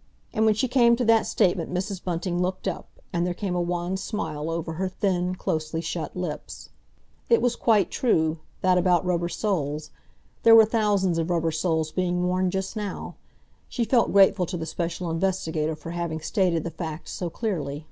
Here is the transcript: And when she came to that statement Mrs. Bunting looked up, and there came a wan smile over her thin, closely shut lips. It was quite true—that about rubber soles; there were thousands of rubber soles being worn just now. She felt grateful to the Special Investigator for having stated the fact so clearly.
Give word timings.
And 0.34 0.44
when 0.44 0.52
she 0.52 0.68
came 0.68 0.94
to 0.94 1.06
that 1.06 1.26
statement 1.26 1.72
Mrs. 1.72 2.04
Bunting 2.04 2.42
looked 2.42 2.68
up, 2.68 2.86
and 3.14 3.26
there 3.26 3.32
came 3.32 3.54
a 3.54 3.62
wan 3.62 3.96
smile 3.96 4.50
over 4.50 4.74
her 4.74 4.90
thin, 4.90 5.34
closely 5.36 5.80
shut 5.80 6.14
lips. 6.14 6.68
It 7.30 7.40
was 7.40 7.56
quite 7.56 7.90
true—that 7.90 8.76
about 8.76 9.06
rubber 9.06 9.30
soles; 9.30 9.88
there 10.42 10.54
were 10.54 10.66
thousands 10.66 11.16
of 11.16 11.30
rubber 11.30 11.50
soles 11.50 11.92
being 11.92 12.26
worn 12.26 12.50
just 12.50 12.76
now. 12.76 13.14
She 13.66 13.86
felt 13.86 14.12
grateful 14.12 14.44
to 14.44 14.58
the 14.58 14.66
Special 14.66 15.10
Investigator 15.10 15.74
for 15.74 15.92
having 15.92 16.20
stated 16.20 16.62
the 16.62 16.70
fact 16.70 17.08
so 17.08 17.30
clearly. 17.30 17.86